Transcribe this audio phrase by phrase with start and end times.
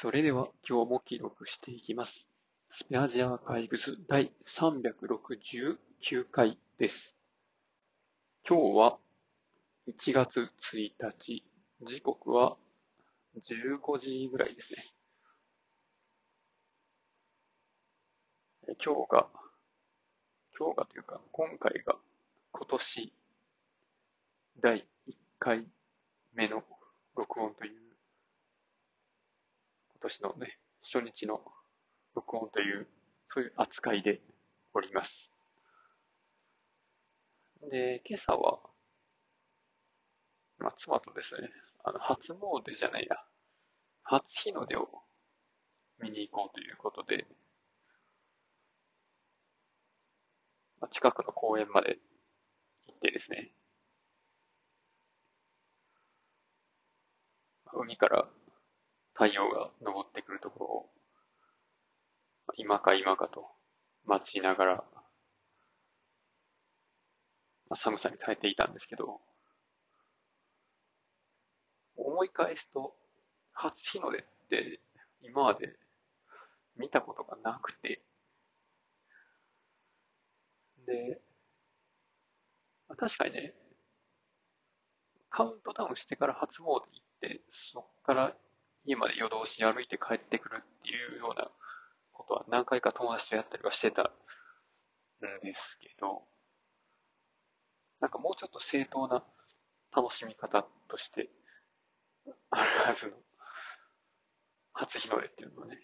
[0.00, 2.26] それでは今日も記録していきます。
[2.72, 5.76] スペアジアアーカイブズ第369
[6.32, 7.14] 回です。
[8.46, 8.98] 今日は
[9.86, 11.44] 1月1日、
[11.86, 12.56] 時刻は
[13.36, 14.84] 15時ぐらいですね。
[18.84, 19.28] 今日が、
[20.58, 21.94] 今日がというか今回が
[22.50, 23.12] 今年
[24.60, 25.68] 第1回
[26.34, 26.64] 目の
[27.14, 27.83] 録音という
[30.04, 31.40] 年のね、初日の
[32.14, 32.86] 録音という、
[33.32, 34.20] そういう扱いで
[34.74, 35.30] おります。
[37.70, 38.60] で、今朝は、
[40.58, 41.48] まあ、妻とですね、
[41.84, 43.16] あの、初詣じゃないや、
[44.02, 44.88] 初日の出を
[45.98, 47.26] 見に行こうということで、
[50.80, 51.98] まあ、近くの公園まで
[52.86, 53.52] 行ってですね、
[57.72, 58.28] 海から
[59.14, 60.90] 太陽が昇ってくるところを、
[62.56, 63.46] 今か今かと
[64.04, 64.82] 待ちながら、ま
[67.70, 69.20] あ、寒さに耐えていたんですけど、
[71.96, 72.94] 思い返すと、
[73.52, 74.80] 初日の出って
[75.22, 75.76] 今まで
[76.76, 78.02] 見たことがなくて、
[80.86, 81.20] で、
[82.96, 83.54] 確かにね、
[85.30, 86.88] カウントダウンしてから初詣行っ
[87.20, 88.36] て、そっから
[88.84, 91.50] 家まで夜通し歩いて帰ってくるっていうような
[92.12, 94.10] ことは何回か友達とやったりはしてたん
[95.42, 96.22] ですけど、
[98.00, 99.24] なんかもうちょっと正当な
[99.96, 101.30] 楽しみ方として
[102.50, 103.12] あるはずの
[104.74, 105.78] 初日の出っていうのはね、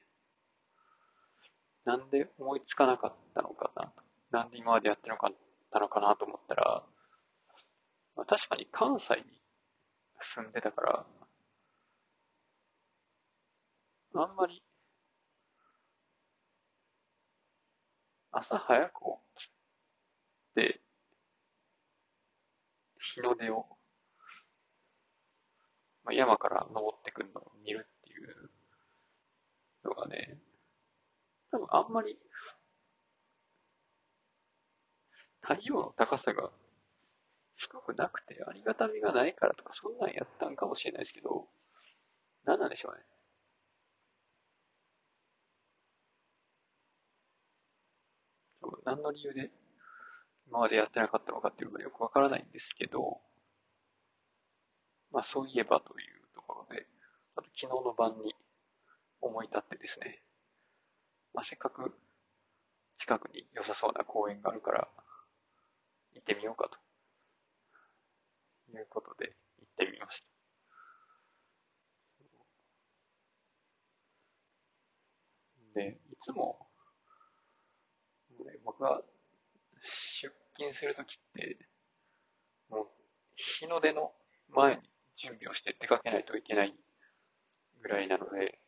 [1.85, 3.93] なんで思いつかなかったのかな、
[4.31, 5.35] なんで今までやってなかっ
[5.73, 6.85] たのかなと思ったら、
[8.17, 9.23] まあ、確かに関西に
[10.21, 11.07] 住んでたから、
[14.15, 14.63] あんまり、
[18.33, 18.93] 朝早く
[19.37, 19.51] 起き
[20.55, 20.81] て、
[23.15, 23.67] 日の出を、
[26.05, 28.51] まあ、山から登ってくるのを見るっていう
[29.85, 30.39] のがね、
[31.53, 32.19] 多分あんまり、
[35.41, 36.51] 太陽の高さが
[37.57, 41.47] 低くなくてありがたみがないからとか、そんなんやったんかもしれないですけど、
[42.45, 43.20] 何なんでしょうね。
[48.85, 49.51] 何の理由で
[50.49, 53.21] 今までやってなかったのかっていうのがよくわからないんですけど、
[55.13, 56.87] まあそういえばというところで、
[57.37, 58.35] あと昨日の晩に
[59.21, 60.23] 思い立ってですね、
[61.35, 61.93] まあせっかく
[62.99, 64.89] 近くに良さそうな公園があるから
[66.15, 66.77] 行ってみようかと
[68.77, 70.27] いうことで行ってみました。
[75.75, 76.70] で、いつも
[78.45, 79.03] ね、僕が
[79.83, 81.59] 出勤するときって、
[82.69, 82.89] もう
[83.37, 84.13] 日の出の
[84.49, 84.83] 前に
[85.17, 86.75] 準備をして出かけないといけない
[87.83, 88.59] ぐらいなので、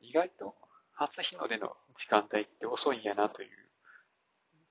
[0.00, 0.54] 意外と
[0.92, 3.48] 初日の出の時間帯って遅いんやなという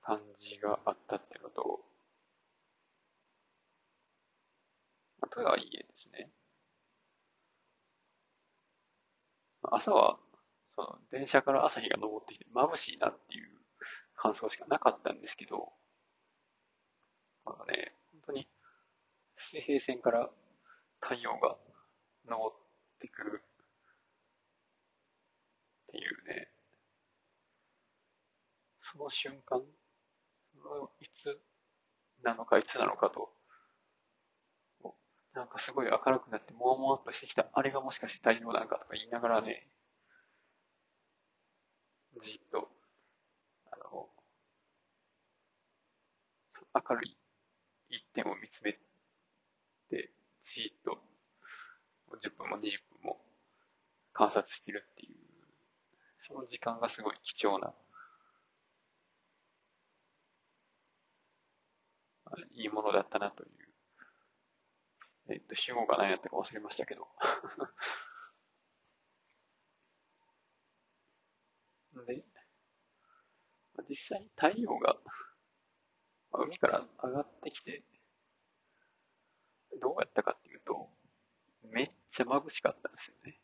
[0.02, 1.80] 感じがあったっていうのと、
[5.20, 6.30] あ、とはいえですね、
[9.62, 10.18] 朝は
[10.78, 13.48] その電車から朝日が昇ってきて眩しいなっていう
[14.16, 15.72] 感想しかなかったんですけど、
[17.44, 18.46] まあね、本当に
[19.36, 20.30] 水平線から
[21.00, 21.56] 太陽が
[22.28, 22.52] 昇っ
[23.00, 23.42] てくる
[25.88, 26.46] っていうね、
[28.92, 29.58] その瞬間、
[31.00, 31.40] いつ
[32.22, 33.30] なのかいつなのかと、
[35.34, 39.66] なんかすごい明るくなって、もわもわっとしてきた、あれがもしかして太陽なんかとか言いながらね、
[42.24, 42.68] じっと、
[43.70, 44.08] あの、
[46.74, 47.16] 明るい
[47.90, 48.72] 一点を見つめ
[49.90, 50.10] て、
[50.44, 50.98] じっと、
[52.22, 53.20] 10分も20分も
[54.12, 55.16] 観察してるっていう、
[56.28, 57.74] その時間がすごい貴重な、
[62.52, 63.50] いいものだったなという。
[65.30, 67.06] えっと、主語が何やったか忘れましたけど。
[72.06, 72.24] で、
[73.88, 74.96] 実際に太陽が
[76.32, 77.82] 海から上がってきて、
[79.80, 80.88] どうやったかっていうと、
[81.70, 83.38] めっちゃ眩しかったんですよね。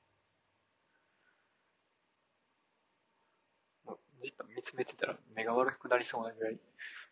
[4.23, 6.59] じっと見つめてたら目が悪くなりそうなぐらい、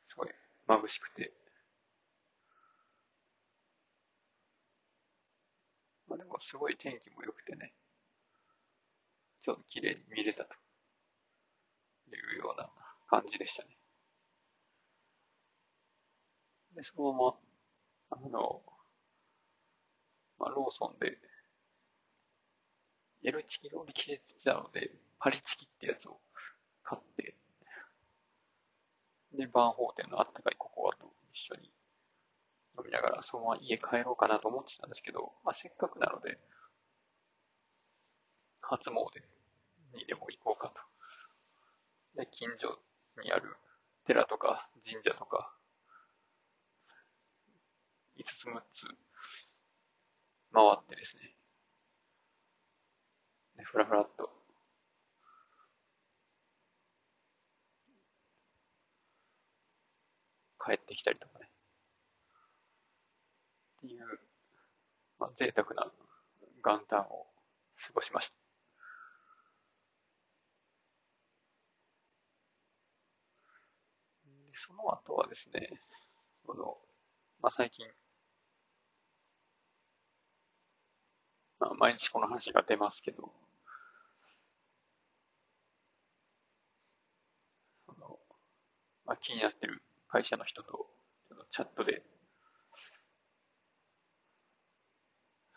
[0.08, 0.28] すごい
[0.66, 1.32] 眩しくて。
[6.08, 7.75] まあでもすごい天気も良くてね、
[9.43, 10.54] ちょっと綺麗に見れたと
[12.14, 12.70] いうような
[13.12, 13.69] 感じでしたね。
[16.75, 17.37] で、そのまま、
[18.25, 18.62] あの、
[20.38, 21.19] まあ、ローソンで、
[23.23, 26.19] L チキが売り切れてたので、パリチキってやつを
[26.82, 27.37] 買って、
[29.35, 31.70] で、バンホーテンのあったかいココアと一緒に
[32.79, 36.38] 飲みながら、そのまま家帰ろうかなと思ってたんですけど、まあ、せっかくなので、
[38.62, 38.94] 初詣
[39.99, 40.81] にでも行こうかと。
[42.17, 42.79] で、近所
[43.20, 43.56] にある
[44.06, 45.53] 寺とか神社とか、
[48.17, 48.87] 5つ6つ
[50.53, 51.35] 回ってですね、
[53.56, 54.31] でふらふらっと
[60.64, 61.49] 帰ってきたりとかね。
[63.79, 64.03] っていう、
[65.19, 65.91] まあ、贅沢な
[66.64, 67.26] 元旦を
[67.76, 68.35] 過ごしました。
[74.51, 75.81] でその後はですね、
[76.47, 76.79] この、
[77.41, 77.85] まあ、最近、
[81.59, 83.32] まあ、毎日この話が出ますけど、
[87.87, 88.20] その、
[89.05, 90.87] まあ、気になってる会社の人と
[91.50, 92.05] チャットで、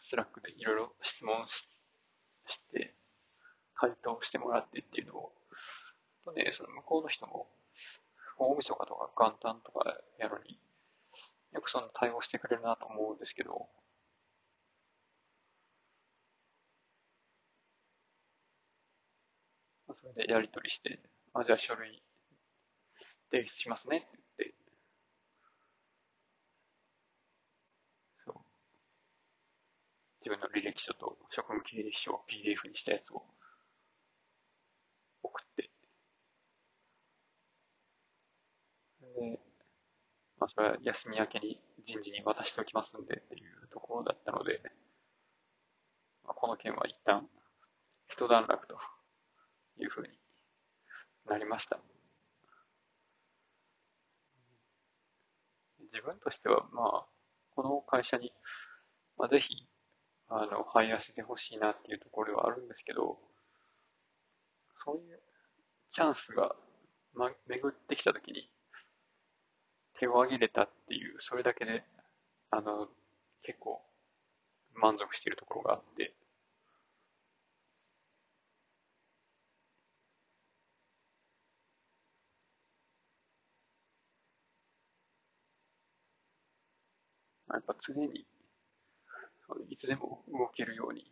[0.01, 2.95] Slack でいろいろ質問して、
[3.75, 5.31] 回答してもらってっていうのを、
[6.23, 7.47] とね、その向こうの人も、
[8.37, 10.57] 大晦日とか元旦とかやるに、
[11.53, 13.67] よくその対応してくれるなと思うんですけど、
[19.99, 20.99] それでやり取りして、
[21.33, 22.03] あ、じゃあ書類
[23.29, 24.07] 提出しますねって
[24.39, 24.55] 言って、
[28.25, 28.35] そう。
[30.19, 33.23] 自分の履歴書と職務経歴書を PDF にしたやつを
[35.23, 35.64] 送って、
[39.15, 39.39] で、
[40.39, 44.61] まあそれは休み明けに人事に渡しておきますんでっていうところだったので、
[46.23, 47.27] まあ、この件は一旦
[48.07, 48.75] 一段落と
[49.79, 50.09] いうふうに
[51.27, 51.79] なりました。
[55.91, 57.05] 自分としては、まあ、
[57.55, 58.33] この会社に、
[59.17, 59.67] まあ、ぜひ、
[60.27, 63.17] あの、入らせてほしいなっていうところではあるんですけど、
[64.83, 65.21] そういう
[65.93, 66.55] チャンスが、
[67.13, 68.49] ま、巡ってきたときに、
[69.99, 71.83] 手を挙げれたっていう、それだけで、
[72.51, 72.87] あの、
[73.43, 73.81] 結構、
[74.73, 76.13] 満足しているところがあって、
[87.49, 88.25] やっぱ常に、
[89.69, 91.05] いつでも動けるように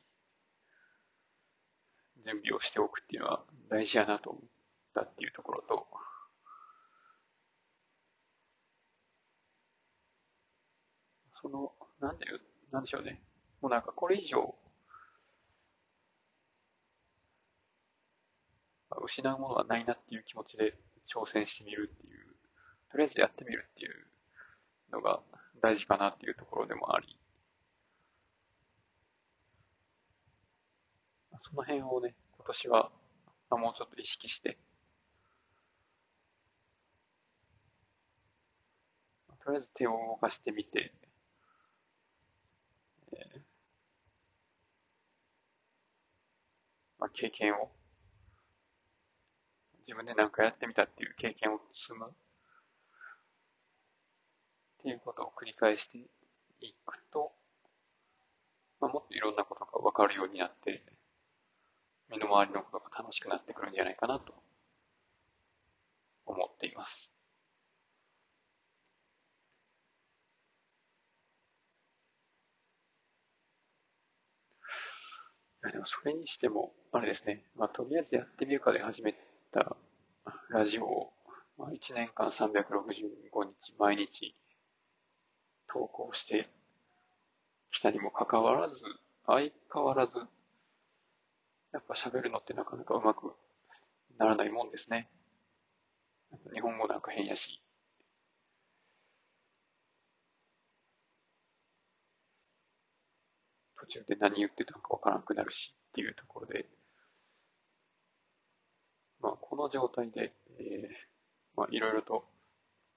[2.25, 4.44] 準備をしておくっていうのは大事やなと思っ
[4.94, 5.88] たっていうところと、
[11.44, 12.25] その、なんで、
[12.72, 13.22] なんでしょうね。
[13.62, 14.56] もうなんかこれ以上、
[19.04, 20.80] 失うものはないなっていう気持ちで
[21.13, 22.36] 挑戦してみるっていう、
[22.92, 24.07] とりあえずやってみるっていう
[24.92, 25.22] のが
[25.62, 27.18] 大事かなっていうところでもあり、
[31.44, 32.92] その辺をね、今年は
[33.52, 34.57] もうちょっと意識して、
[39.44, 40.92] とりあえず手を動かしてみて、
[43.14, 43.42] えー
[47.04, 47.69] まあ、経験を、
[49.86, 52.10] 自分で何かやってみたっていう経験を積むっ
[54.83, 57.33] ていうことを繰り返していくと、
[58.80, 60.81] まあ、もっといろんなことが分かるようになって、
[62.10, 64.33] 身の回りのことが楽しくなってくるんじゃないかなと
[66.26, 67.13] 思っています。
[75.64, 79.16] やでもそれにしても、あれですね、まあ、とりあえずやってみるかで始め
[79.52, 79.76] た
[80.50, 81.14] ラジオを、
[81.58, 84.36] まあ、1年間365日毎日
[85.68, 86.50] 投稿して
[87.72, 88.82] きたにもかかわらず、
[89.26, 90.14] 相変わらず、
[91.72, 93.34] やっぱ喋るのってなかなかうまく
[94.20, 95.10] ならないもんですね。
[96.54, 97.63] 日本語なんか変やし。
[103.94, 106.66] 中で何言ってたかわからなくなるしっていうところで、
[109.21, 110.88] まあ、この状態で、えー、
[111.56, 112.26] まあ、いろいろと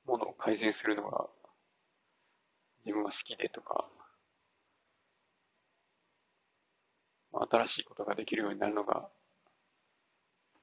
[0.07, 1.27] ものを改善するのが
[2.85, 3.89] 自分は好きでとか、
[7.51, 9.09] 新しいことができるようになるのが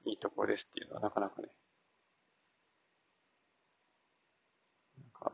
[0.04, 1.48] いいところですっていうのはなかなかね、
[4.98, 5.32] なんか、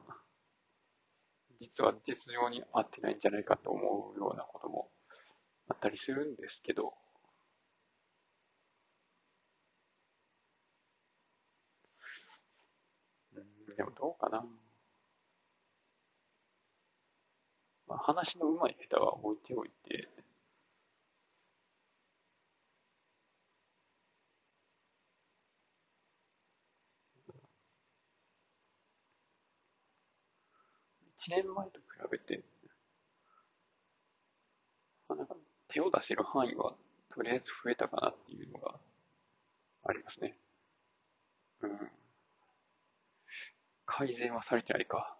[1.70, 4.90] 実は実情に合ってないんじゃないかと思うようなことも
[5.68, 6.94] あったりするんですけど、
[13.34, 13.40] う
[13.72, 14.44] ん、でもどうかな。
[17.86, 20.08] まあ、話の上手い下手は置いておいて、
[31.26, 32.42] 1年前と比べて、
[35.08, 35.36] まあ、なんか
[35.68, 36.74] 手を出せる範囲は
[37.14, 38.80] とりあえず増えたかなっていうのが
[39.84, 40.38] ありますね。
[41.62, 41.90] うん。
[43.84, 45.18] 改善はされてないか。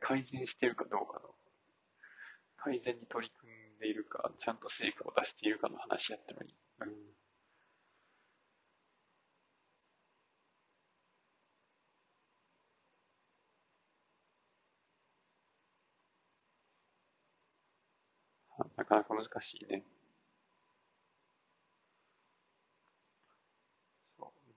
[0.00, 1.30] 改善してるかどうかの。
[2.56, 6.54] 改善に取り組んでいるか、ちゃんと成果を出しているかの話やったのに。
[6.80, 7.14] うん。
[18.76, 19.84] なかなか難しいね。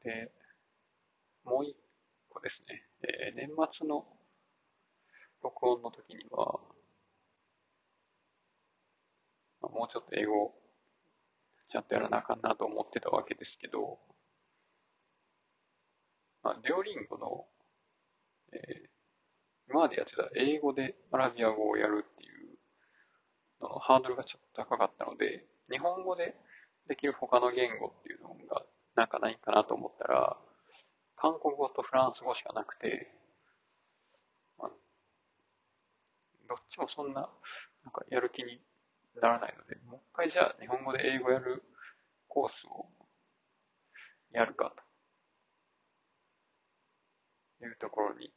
[0.04, 0.32] で、
[1.44, 1.76] もう一
[2.30, 2.84] 個ですね。
[3.02, 4.06] えー、年末の
[5.44, 6.60] 録音の時には、
[9.62, 10.54] まあ、もうちょっと英語
[11.72, 14.00] ちゃんとやらなあかんなと思ってたわけですけど、
[16.42, 17.46] まあ、デオリンゴの、
[18.54, 18.90] えー、
[19.70, 22.06] 今までやってた英語でアラビア語をやる
[23.88, 26.36] ハードルがちょっと高かったので、日本語で
[26.89, 28.65] できる他の言語っていうのが
[28.98, 30.36] なんかないかなと思ったら、
[31.15, 33.08] 韓国語とフランス語しかなくて、
[34.60, 34.70] まあ、
[36.50, 37.29] どっちもそんな、
[37.86, 38.60] なんかやる気に
[39.22, 41.63] ならないので、もう一回じゃあ日本語で英語やる
[42.27, 42.88] コースを
[44.34, 44.74] やるか
[47.60, 48.34] というところに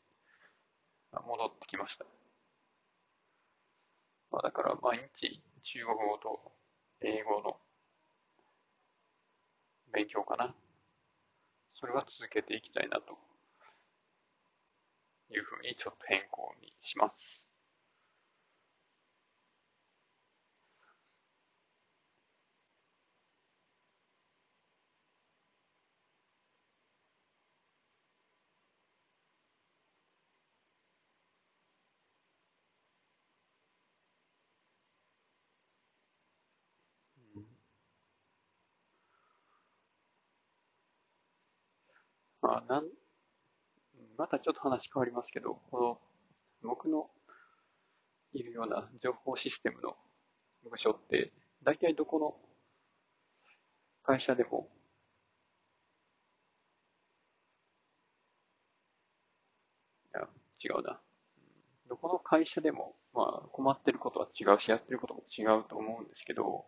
[1.11, 2.07] 戻ってきました。
[4.31, 6.53] まあ、だから毎日中国語と
[7.01, 7.61] 英語の
[9.93, 10.55] 勉強かな。
[11.75, 13.19] それは続けていきたいなと
[15.31, 17.50] いうふうにちょっと変更にします。
[42.50, 42.85] まあ、なん、
[44.19, 46.00] またちょっと話変わりますけど、こ
[46.64, 47.09] の、僕の
[48.33, 49.97] いるような情報システムの
[50.69, 52.35] 部署って、大体どこの
[54.02, 54.69] 会社でも、
[60.12, 60.26] いや、
[60.64, 61.00] 違うな。
[61.88, 66.64] どこの会社でも、まあ、困ってることは違うし、やってることも違うと思うんですけど、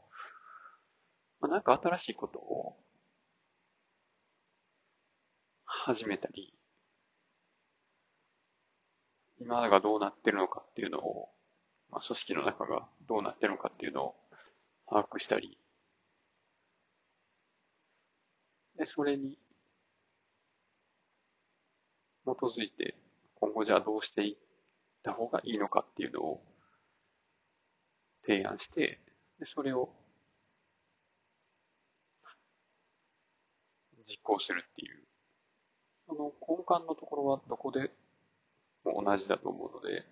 [1.41, 2.77] まあ、なんか新しいことを
[5.85, 6.55] 始めたり、
[9.41, 11.29] 今がどうなってるのかっていうのを、
[11.91, 14.15] まあ、組織の中がどうなってるのかっていうのを
[14.89, 15.59] 把握したり、
[18.79, 19.37] で、それに
[22.27, 22.95] 基づいて
[23.35, 24.37] 今後じゃあどうしていっ
[25.03, 26.45] た方がいいのかっていうのを
[28.25, 29.01] 提案して、
[29.41, 29.93] で、それを
[34.07, 35.12] 実行するっていう
[36.15, 37.91] その根幹のところはどこで？
[38.85, 40.05] も同じだと思うので、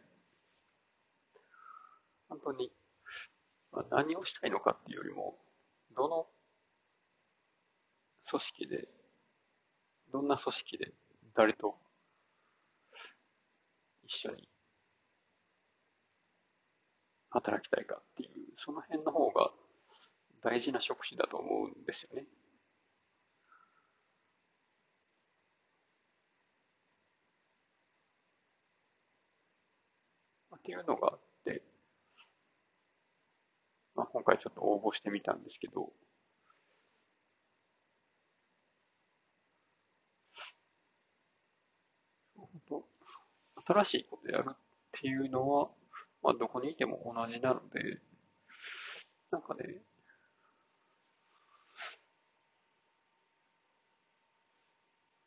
[2.29, 2.71] 本当に、
[3.73, 5.37] まあ、何をしたいのかっていうよりも、
[5.97, 6.27] どの
[8.31, 8.89] 組織で、
[10.13, 10.93] どんな組織で
[11.35, 11.75] 誰と
[14.05, 14.49] 一緒に
[17.31, 18.31] 働きたいかっていう、
[18.65, 19.51] その辺の方が
[20.45, 22.25] 大事な職種だと思うんですよね。
[30.71, 31.63] ていうのがあって、
[33.97, 35.91] まあ、今回ちょっと応募してみたんですけど、
[43.67, 44.57] 新しいことやるっ
[45.01, 45.69] ていうのは、
[46.23, 47.99] まあ、どこにいても同じなので、
[49.31, 49.83] なんかね、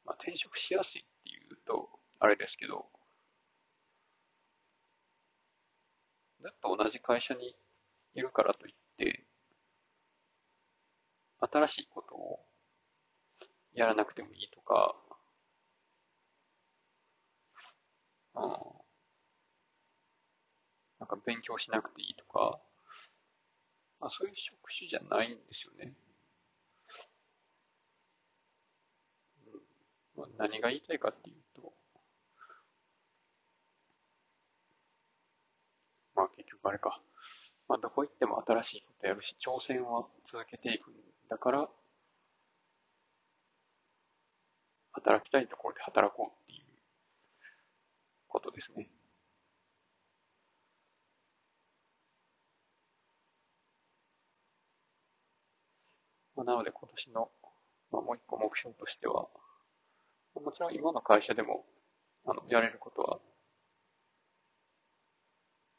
[0.06, 2.86] まあ、転職しやすいっていうと、あれですけど、
[6.44, 7.56] ずっと同じ会社に
[8.16, 9.24] いるからといって、
[11.40, 12.46] 新しいことを
[13.74, 14.94] やらなくてもいいとか、
[18.36, 18.42] うん、
[21.00, 22.60] なんか勉強しなくていいとか、
[24.02, 25.94] まあ、そういう職種じゃないんですよね。
[30.18, 31.74] うん、何が言いたいかっていうと、
[36.16, 36.28] ま
[36.64, 37.00] あれか。
[37.68, 40.94] まあどこ行っても新しいことやるし、挑戦は続けていくん
[41.30, 41.70] だから、
[44.94, 46.66] 働きたいところで働こうっていう
[48.28, 48.90] ことですね。
[56.36, 57.30] まあ、なので今年の、
[57.92, 59.28] まあ、もう一個目標としては、
[60.36, 61.66] もちろん今の会社でも
[62.26, 63.20] あのやれることは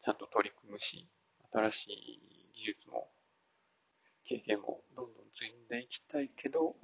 [0.04, 1.08] ちゃんと取り組むし、
[1.50, 2.20] 新しい
[2.54, 3.08] 技術も
[4.28, 6.76] 経験もどんどん積んでいきたいけど、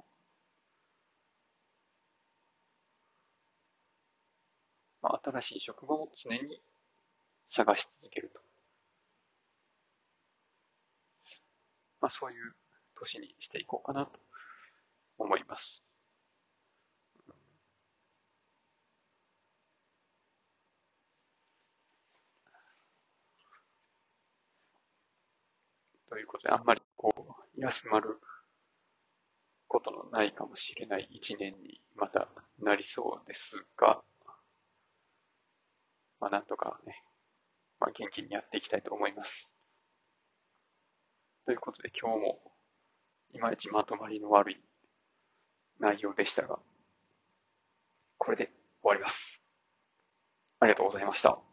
[5.03, 6.61] まあ、新しい職場も常に
[7.51, 8.39] 探し続けると。
[12.01, 12.55] まあ、そういう
[12.97, 14.19] 年にしていこうかなと
[15.19, 15.83] 思います。
[26.11, 28.19] ということで、あんまりこう、休まる
[29.67, 32.27] ことのないかもしれない一年にまた
[32.59, 34.03] なりそうですが、
[36.19, 37.01] まあなんとかね、
[37.79, 39.53] まあ元気にやっていきたいと思います。
[41.45, 42.39] ということで今日も
[43.33, 44.61] いまいちまとまりの悪い
[45.79, 46.59] 内容でしたが、
[48.17, 48.51] これで
[48.83, 49.41] 終わります。
[50.59, 51.50] ありがとうございました。